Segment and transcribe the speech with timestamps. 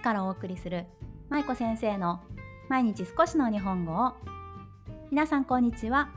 [0.00, 0.86] からお送りする
[1.28, 2.20] 舞子先生の
[2.68, 4.12] 毎日少しの日本語を。
[5.10, 6.10] 皆さんこんにちは。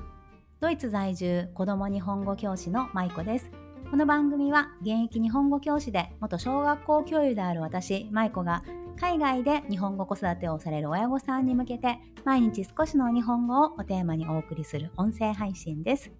[0.60, 3.52] ドイツ在住子供日本語教師の舞子です。
[3.90, 8.64] この番組は現役日本語教師で元小学校教諭である私舞子が
[9.00, 16.12] 海外で日本語子育てをされる親御さんに向けて毎日少しの日本語をおテーマにお送りする音声配信です。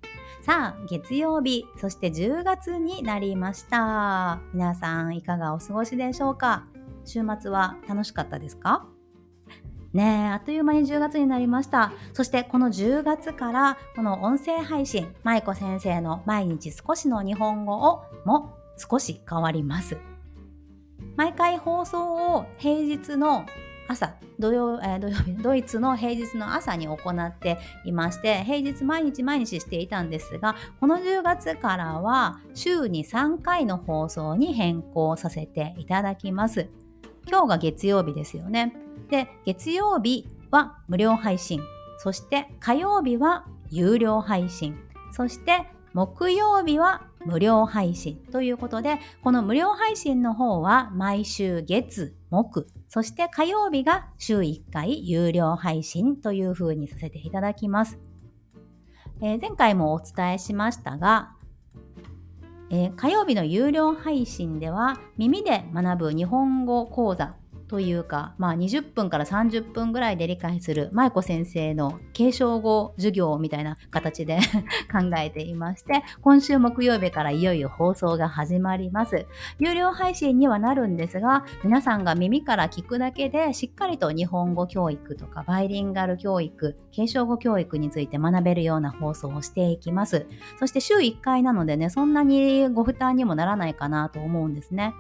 [0.44, 4.40] さあ月曜日そして10月になりました。
[4.54, 6.68] 皆さんいかがお過ごしでしょうか？
[7.08, 8.86] 週末は楽しかったですか？
[9.94, 11.92] ねえ、あっという間に10月になりました。
[12.14, 19.98] そしてこの10月からこの音声配信、舞子先生の毎日少しの日本語をも少し変わります。
[21.16, 23.46] 毎回放送を平日の
[23.88, 36.70] 朝土曜,、えー、土曜日ドイツの平日の朝に行っていまして平日毎日毎日していたんですがこの10月からは週に3回の放送に変更させていただきます。
[37.28, 38.74] 今日が月曜日ですよね。
[39.10, 41.62] で、月曜日は無料配信。
[42.00, 44.78] そして火曜日は有料配信。
[45.12, 58.00] そして木曜日は無料配信ということで、この無料配信の方は毎週月、木、そして火曜日が週1回有料配信という風にさせていただきます。
[59.22, 61.37] えー、前回もお伝えしましたが、
[62.70, 67.36] えー、火曜日の有料配信では耳で学ぶ日本語講座
[67.68, 74.40] というか、まあ、20分から30分ぐらいで理解する舞子先生の継承語授業みたいな形で
[74.92, 79.26] 考えていまして今週木曜日からいよいよ放送が始まります。
[79.60, 90.26] 有料配信にはなるんですが皆さんが耳から聞くだけでしっかりと日本語教育とかバイリンガル教育継承語教育について学べるような放送をしていきます。
[90.60, 94.94] そして週1回なのでねそんなにご負担にもならないかなと思うんですね。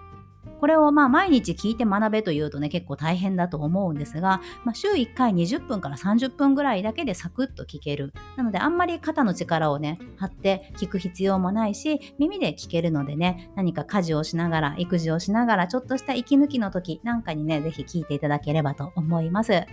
[0.59, 8.13] これをまあ毎日聞いて学べというとね結構大変だと思うんですが、まあ、週1回20分から30分ぐらいだけでサクッと聞ける。
[8.35, 19.65] なのであんまり肩の力をね張って聞く必要もないし耳で聞けるのでね何か家事をしながら育児をしながらちょっとした息抜きの時なんかにねぜひ聞いていただければと思います。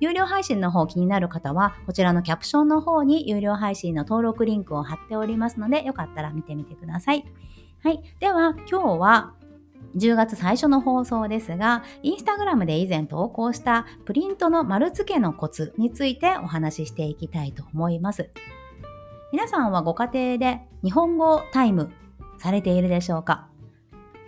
[0.00, 7.24] 有料配信の方気になる方はこちらのキャプションの方に有料配信の登録リンクを貼っておりますのでよかったら見てみてください。
[7.82, 8.00] はい。
[8.20, 9.34] では今日は
[9.96, 18.30] 10月最初の放送ですが、インスタグラムで以前投稿したプリントの丸付けのコツについてお話ししていきたいと思います。
[19.32, 21.90] 皆さんはご家庭で日本語タイム
[22.38, 23.48] されているでしょうか？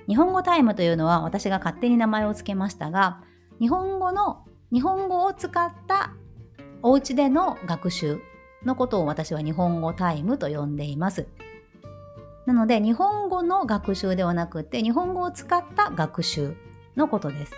[0.06, 3.22] 日本語タイムというのは私が勝手に名前を付けましたが、
[3.58, 6.12] 日本語の、日本語を使った
[6.82, 8.20] お家での学習
[8.64, 11.26] のことを私は日本語タイムと呼んでいます。
[12.46, 16.54] なので日本語の学習ではなくて日本語を使った学習
[16.96, 17.52] のことです。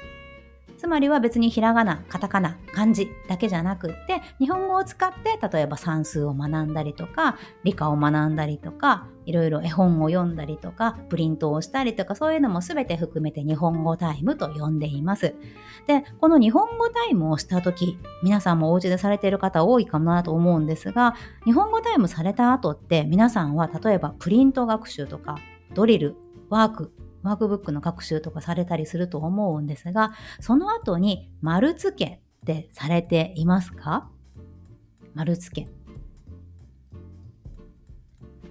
[0.77, 15.35] つまりは別にひらがな、カタカナ、漢字だけじゃなくって、日本語を使って例えば算数を学んだりとか、理科を学んだりとか、いろいろ絵本を読んだりとか、プリントをしたりとか、そういうのも全て含めて日本語タイムと呼んでいます。
[15.87, 25.37] で、この日本語タイムをした時、皆さんもお家でされている方多いかなと思うんですが、日本語タイムされた後って皆さんは例えばプリント学習とか、
[25.75, 26.17] ドリル、
[26.49, 26.93] ワーク、
[27.27, 34.09] ワークブックの学習とかされたりすると思うんですが、その後に丸付けってされていますか？
[35.15, 35.69] 丸付け。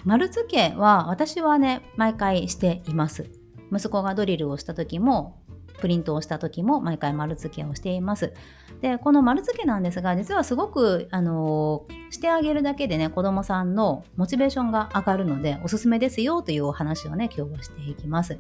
[0.04, 3.30] 丸付けは私はね、毎回しています。
[3.72, 5.42] 息子がドリルをした時も、
[5.80, 8.34] プリントをした時も毎回丸付けをしています。
[8.82, 18.40] で、この丸付けなんですが、実はすごく、あのー、してあげるだけでね、子供さんのモチベーションが上がるので、おすすめですよというお話をね、今日はしていきます。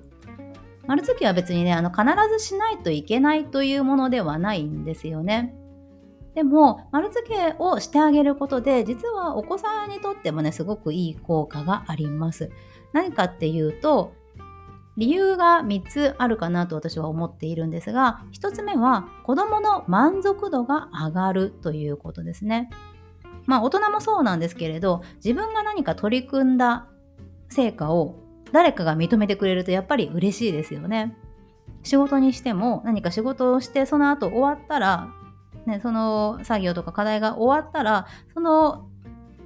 [0.87, 2.03] 丸付けは別にね、あの、必
[2.37, 5.55] ずしないといけないというものではないんですよね。
[6.35, 12.51] でも、丸付けをしてあげることで、実はお子さんにとってもね、すごくいい効果があります。
[12.93, 14.13] 何かっていうと、
[14.97, 22.69] 理由が3つあるかなと私は思っているんですが、1つ目は子供の満足度が上がるということですね。
[23.45, 26.87] まあ大人もそうなんですけれど、自分が何か取り組んだ
[27.49, 28.15] 成果を
[28.51, 31.15] 誰かが認めてくれるとやっぱり嬉しいですよね。
[31.83, 35.09] 仕事にしても何か仕事をしてその後終わったら、
[35.67, 38.89] ね、その作業とか課題が終わったらその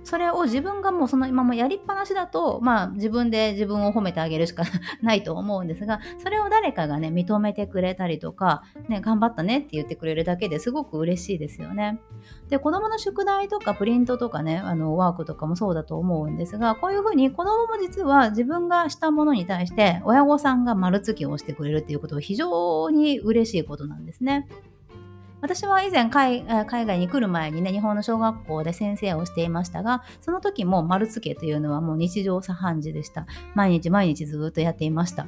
[0.04, 4.64] それを自分がもうその今もやりっぱなしだと、まあ自分で自分を褒めてあげるしか
[5.02, 12.00] ないと思うんですが、それを誰かがね、認めてくれたりとか、ね、頑張ったねって言ってくれるだけですごく嬉しいですよね。
[12.50, 24.48] で、子供の宿題とかプリントとかね、あの、ワークとかもそうだと思うんですが、こういうふうに子供も実は自分がしたものに対して親御さんが丸付けをしてくれるっていうことは非常に嬉しいことなんですね。
[25.42, 33.26] 私は以前海外に来る前にね、日本の小学校で先生をしていましたが、その時も丸付けというのはもう日常茶飯事でした。
[33.56, 35.28] 毎日毎日ずっとやっていました。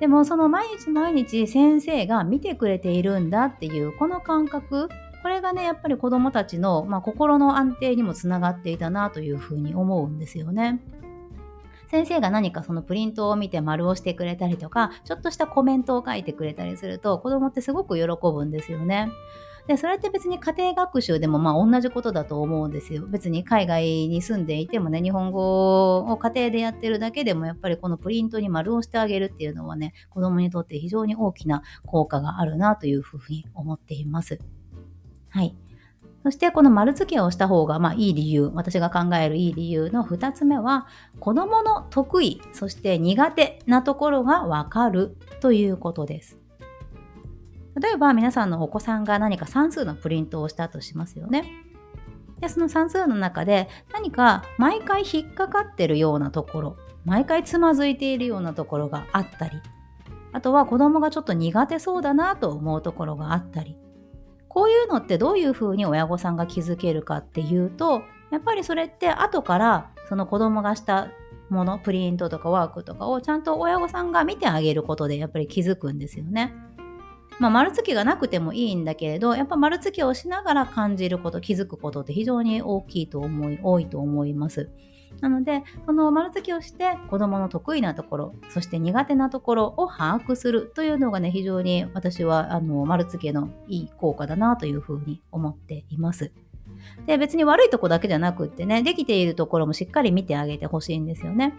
[0.00, 4.88] でもその毎日毎日先生が見てくれているんだっていうこの感覚、
[5.22, 10.80] これがね、やっぱり子供たちの、まあ、心の安定にもつながっていたなというふうに思うんですよね。
[11.90, 19.10] 先生が何かそのプリントを見て丸をしてくれたりとか、ちょっとしたコメントを書いてくれたりすると、子供ってすごく喜ぶんですよね。
[19.66, 23.06] で、それって別に家庭学習でもまあ同じことだと思うんですよ。
[23.08, 34.38] 別に海外に住んでいてもね、日本語を家庭でやってるだけでもやっぱりこのプリントに丸をしてあげるっていうのはね、子供にとって非常に大きな効果があるなというふうに思っています。
[35.28, 35.56] はい。
[36.22, 40.86] そしてこの丸付けをした方がまあいい理由、私が考えるいい理由の2つ目は、
[41.18, 46.36] 子供の得意、そして苦手なところがわかるということです。
[47.80, 51.44] 例えば皆さんのお子さんが何か算数のプリントをしたとしますよね。
[52.40, 59.60] で、その算数の中で何か毎回引っかかってるようなところ、毎回つまずいているようなところがあったり、
[60.32, 63.76] あとは子供がちょっと苦手そうだなと思うところがあったり、
[64.50, 71.08] こういうのってどういうふうに親御さんが気づけるかっていうとやっぱりそれって後からその子供がした
[71.48, 76.52] ものプリントとかワークとかをちゃんと親御さんが見てあげることでやっぱり気づくんですよね。
[77.38, 84.68] まあ、丸付けがなくてもいいんだけれどやっぱ丸付けをしながら感じること気づくことって非常に大きいと思い多いと思います。
[85.20, 96.32] なので、この丸付けをして子供の得意なところ、そして苦手なところを把握するというのがね、非常に私はあの丸付けのいい効果だなというふうに思っています。
[97.06, 101.54] で、別に悪いとこだけじゃなくってね、できているところもしっかり見てあげてほしいんですよね。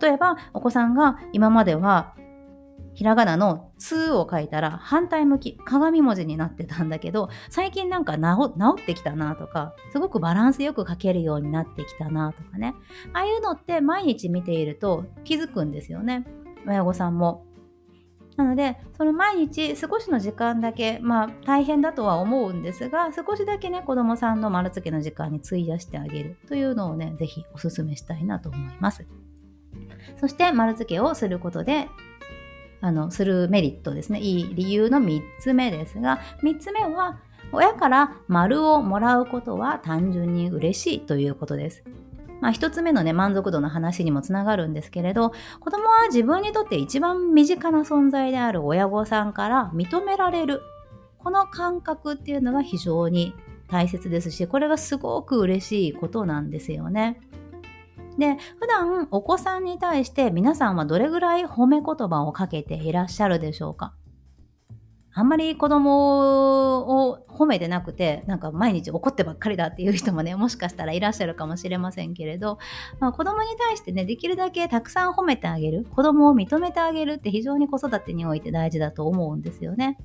[0.00, 2.14] 例えば、お子さんが今までは
[2.98, 8.22] ひらがなの「つ」を書いたら反対向き鏡文字になってたんだけど最近なんか治
[8.82, 12.74] ってきたなとかすごくバランスよく書けるようになってきたなとかね
[13.12, 16.26] ああいうのって毎日見ていると気づくんですよね
[16.66, 17.44] 親御さんも。
[18.36, 29.04] なので、その毎日少しの時間だけ、まあ大変だとは思うんですが、少しだけね、子供さんの丸付けの時間に費やしてあげるというのをね、ぜひお勧めしたいなと思います。
[30.20, 31.88] そして丸付けをすることで
[32.80, 37.18] あのするメリットですねいい理由の3つ目ですが3つ目は
[37.52, 41.82] 親から丸をもらうことは単純に嬉しいということです。
[42.40, 50.62] まあ、1つ目のね満足度の話にもつながるんですけれど子供は自分にとって一番身近な存在である親御さんから認められる
[51.18, 53.34] この感覚っていうのが非常に
[53.68, 57.20] 大切ですしこれがすごく嬉しいことなんですよね。
[58.18, 63.94] で、普段お子さんに対して皆さんはどれぐらい褒め言葉をかけていらっしゃるでしょうか？
[65.18, 72.58] あんまり子供を褒めてなくて、なんか毎日怒ってばっかりだっていう人もね、もしかしたらいらっしゃるかもしれませんけれど、
[73.00, 79.98] まあ、子供に対してね、できるだけたくさん褒めてあげる、子供を認めてあげるって非常に子育てにおいて大事だと思うんですよね。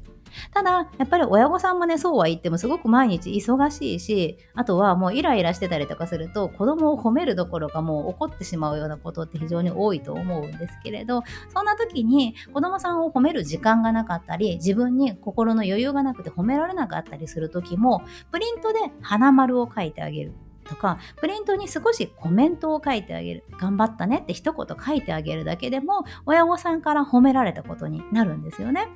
[0.52, 11.22] ただ、やっぱり親御さんもね、そうは言ってもすごく毎日忙しいし、あとはもうイライラしてたりとかすると、子供を褒めるどころかもう怒ってしまうようなことって非常に多いと思うんですけれど、
[11.54, 20.34] そんな時に子供さんを褒める時間がなかったり、自分にに心の余裕がなくて褒められなかったりする時も、プリントで花丸を書いてあげる。
[20.64, 23.44] とか、プリントに少しコメントを書いてあげる。
[23.60, 28.88] 頑張ったねって一言書いてあげるだけでも、親御さんから褒められたことになるんですよね。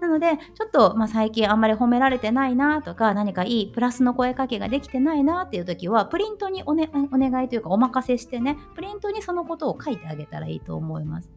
[0.00, 11.30] なので、ちょっと、まあ、最近あんまり褒められてないなとか、何かいいプラスの声かけができてないなっていう時は、プリントにお,、ね、お願いというかお任せしてね、プリントにそのことを書いてあげたらいいと思います。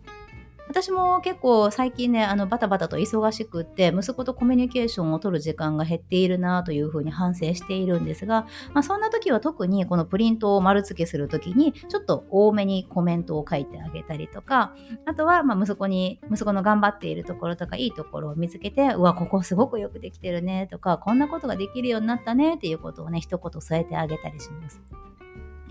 [0.68, 14.74] 私も結構最近ね、あのバタバタと忙しくって、息子とコミュニケーションを取る時間が減っているなというふうに反省しているんですが、まあ、そんな時は特にこのプリントを丸付けする時に、ちょっと多めにコメントを書いてあげたりとか、
[15.06, 24.82] あとはま息子に、息子の頑張っているところとか、いいところを見つけて、うわ、ここすごくよくできてるねとか、こんなことができるようになったねっていうことをね、一言添えてあげたりします。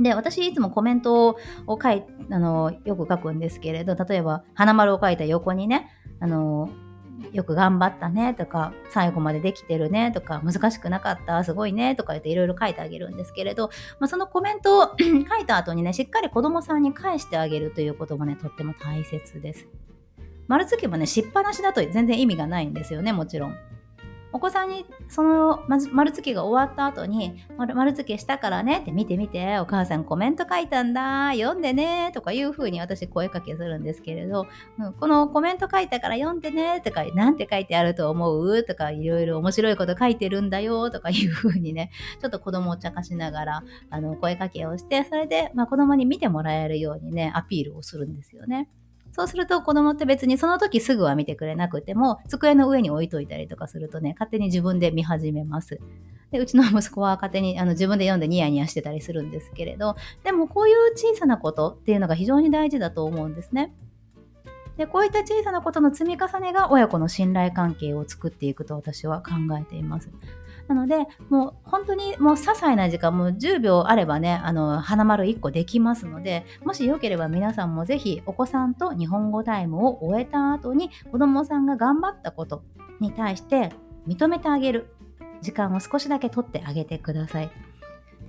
[0.00, 1.28] で、私いつもコメント
[1.66, 5.90] を書い、あの、よく書くんですけれど、例えば、花丸を書いた横にね、
[6.20, 6.70] あの、
[7.32, 19.66] よく頑張ったねとか、最後までできてるねとか、難しくなかった、すごいねとか言っていろいろ書いてあげるんですけれど、まあ、そのコメントを 書いた後にね、しっかり子供さんに返してあげるということもね、とっても大切です。
[20.48, 23.56] 丸付けもね、しっぱなしだと全然意味がないんですよね、もちろん。
[24.32, 34.46] お子さんにその丸付けが終わった後に丸付けしたからねって見てみてお母さんコメント書いたんだ読んでねとかいう風に私声かけするんですけれど、
[34.78, 38.64] うん、このコメント書いたから読んでねとか何て書いてあると思う？
[38.64, 48.68] とかいろいろ面白いこと書いてるんだよとかいう風にねちょっと子供を茶化しながらあの声かけをしてそれで、まあ、子供に見てもらえるようにねアピールをするんですよね。
[49.12, 55.80] そうすると子供って別にその時すぐは見てくれなくても、机の上に置いといたりとかするとね、勝手に自分で見始めます。
[56.30, 63.74] でうちの息子は勝手にあの自分で読んでニヤニヤしてたりするんですけれど、でもこういう小さなことっていうのが非常に大事だと思うんですね。
[64.80, 70.08] でこういった小さなことの積み重ねが親子の信頼関係を作っていくと私は考えています。
[70.68, 82.62] なので、もう本当にもう些細な時間、もう10秒あればね、あの、花丸1個できますので、もしよければ皆さんもぜひお子さんと日本語タイムを終えた後に子供さんが頑張ったこと
[83.00, 83.74] に対して
[84.08, 84.94] 認めてあげる
[85.42, 87.50] 時間を少しだけ取ってあげてください。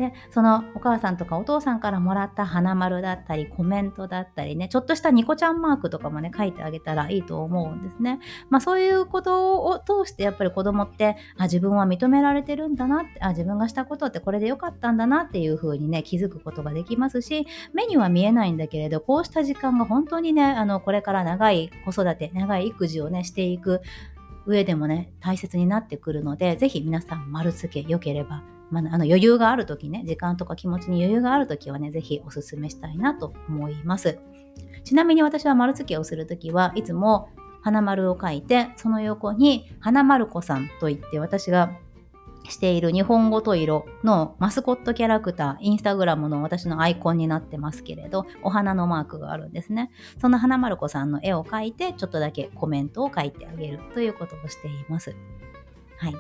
[0.02, 8.20] でそのお母さんとかお父さんからもらった花丸だったりコメントだったりねちょっとしたニコちゃんマークとかもね書いてあげたらいいと思うんですね。
[8.50, 23.82] まあそういうことを通してやっぱり子供ってあ自分は認められてるんだなってあ自分がしたことってこれでよかったんだなっていうふうにね気づくことができますし目には見えないんだけれどこうした時間が本当にねあのこれから長い子育て長い育児をねしていく
[24.46, 34.20] 上でもね大切になってくるのでぜひ皆さん丸付け良ければまあ、あの余裕がある時ね、時間とか気持ちに余裕がある時はね、ぜひおすすめしたいなと思います。
[34.84, 37.30] ちなみに私は丸付けをするときはいつも
[37.62, 41.78] 花丸を書いて、その横に花丸子さんといって私が
[42.50, 49.92] している日本語と色のマスコットキャラクター、インスタグラムの私のアイコンになってますけれど、お花のマークがあるんですね。
[50.20, 55.16] その花丸子さんの絵を描いて、ちょっとだけコメントを書いてあげるということをしています。
[55.98, 56.16] はい。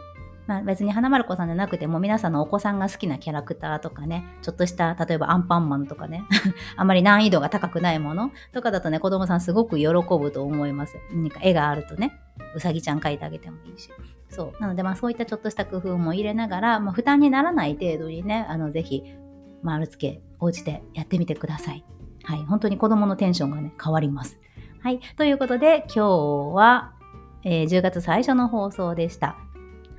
[0.51, 6.25] まあ、別に花丸子さんじゃなくても皆さんのお子さんが好きなキャラクターとかね、ちょっとした例えばアンパンマンとかね、
[6.75, 10.97] あまり難易度が高くないものとかだとね、子供さんすごく喜ぶと思います。
[11.13, 12.19] 何か絵があるとね、
[12.53, 13.89] うさぎちゃん描いてあげてもいいし。
[14.27, 14.61] そう。
[14.61, 19.05] なのでまあそういったちょっとした工夫も入れながら、まあ、負担にならない程度にね、あのぜひ
[19.63, 21.85] 丸付け、お家でやってみてください。
[22.23, 22.43] はい。
[22.43, 24.37] 本当に子供のテンションがね、変わります。
[24.81, 24.99] はい。
[25.15, 26.91] ということで今日は、
[27.45, 29.37] えー、10月最初の放送でした。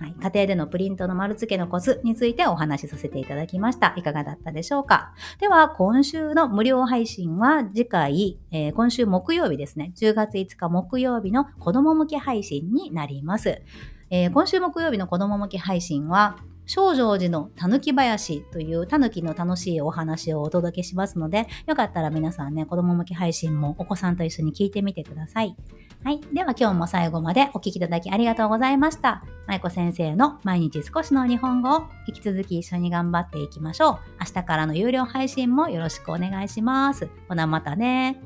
[0.02, 3.94] はい、家庭でのプリントの丸付けのコツについてお話しさせていただきました。
[3.97, 5.14] いかがだったでしょうか？
[5.38, 13.62] では、今週の無料配信は次回、えー、今週木曜日ですね、10月5日木曜日の子供向け配信になります。
[14.11, 25.57] えー、今週木曜日の子供向け配信は、少女寺のたぬき林というたぬきの楽しいお話をお届けしますので、よかったら皆さんね、子供向け配信もお子さんと一緒に聞いてみてください。
[26.04, 26.21] はい。
[26.33, 29.23] では今日も最後までお聞きいただきありがとうございました。
[29.47, 33.99] 舞子先生の毎日少しの日本語を引き続き一緒に頑張っていきましょう。
[34.21, 37.09] 明日からの有料配信もよろしくお願いします。
[37.28, 38.21] ほなまたね。